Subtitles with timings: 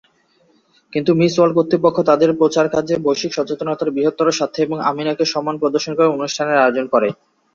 [0.93, 5.93] কিন্তু Miss World কর্তৃপক্ষ তাদের প্রচার কার্যে বৈশ্বিক সচেতনতার বৃহত্তর স্বার্থে এবং আমিনা’কে সম্মান প্রদর্শন
[5.95, 7.09] করে অনুষ্ঠানের আয়োজন করে।